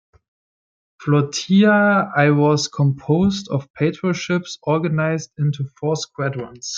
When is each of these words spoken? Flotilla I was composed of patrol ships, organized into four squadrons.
Flotilla 0.99 2.11
I 2.15 2.31
was 2.31 2.67
composed 2.67 3.49
of 3.49 3.71
patrol 3.73 4.13
ships, 4.13 4.57
organized 4.63 5.29
into 5.37 5.63
four 5.79 5.95
squadrons. 5.95 6.69